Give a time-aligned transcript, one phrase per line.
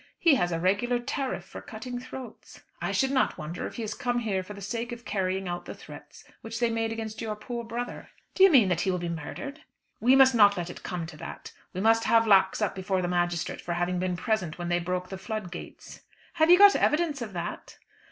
[0.17, 2.63] He has a regular tariff for cutting throats.
[2.81, 5.65] I should not wonder if he has come here for the sake of carrying out
[5.65, 8.97] the threats which they made against your poor brother." "Do you mean that he will
[8.97, 9.61] be murdered?"
[9.99, 11.51] "We must not let it come to that.
[11.71, 15.09] We must have Lax up before the magistrate for having been present when they broke
[15.09, 16.01] the flood gates."
[16.33, 17.77] "Have you got evidence of that?"